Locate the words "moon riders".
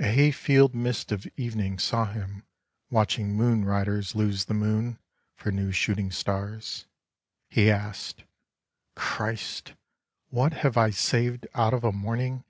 3.36-4.16